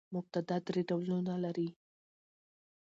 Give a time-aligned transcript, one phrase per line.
[0.13, 1.69] مبتداء درې ډولونه لري.